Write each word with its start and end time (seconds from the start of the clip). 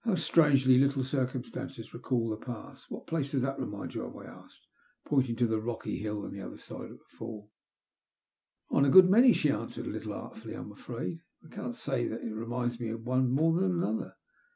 How 0.00 0.16
strangely 0.16 0.78
little 0.78 1.04
circumstances 1.04 1.94
recall 1.94 2.28
the 2.28 2.36
past. 2.36 2.90
What 2.90 3.06
place 3.06 3.30
does 3.30 3.42
that 3.42 3.60
remind 3.60 3.94
you 3.94 4.02
of?" 4.02 4.16
I 4.16 4.24
asked, 4.24 4.66
pointing 5.04 5.36
to 5.36 5.46
the 5.46 5.60
rocky 5.60 5.98
hill 5.98 6.24
on 6.24 6.32
the 6.32 6.40
other 6.40 6.56
aide 6.56 6.90
of 6.92 6.98
the 6.98 7.04
faU. 7.16 7.48
Of 8.68 8.82
a 8.84 8.88
good 8.88 9.08
many," 9.08 9.32
she 9.32 9.48
answered, 9.52 9.86
a 9.86 9.90
little 9.90 10.12
artfully, 10.12 10.54
I'm 10.54 10.72
afraid. 10.72 11.20
1 11.42 11.52
cannot 11.52 11.76
say 11.76 12.08
that 12.08 12.22
it 12.24 12.34
reminds 12.34 12.80
me 12.80 12.88
of 12.88 13.06
one 13.06 13.30
more 13.30 13.60
than 13.60 13.70
another. 13.70 14.16